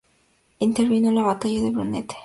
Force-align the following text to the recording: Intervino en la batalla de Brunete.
Intervino 0.61 1.09
en 1.09 1.13
la 1.17 1.21
batalla 1.21 1.61
de 1.61 1.69
Brunete. 1.69 2.17